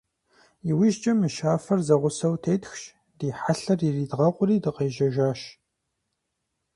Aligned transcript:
ИужькӀэ 0.69 1.13
мыщафэр 1.19 1.79
зэгъусэу 1.87 2.35
тетхщ, 2.43 2.83
ди 3.17 3.27
хьэлъэр 3.39 3.79
иридгъэкъури 3.87 4.61
дыкъежьэжащ. 4.63 5.41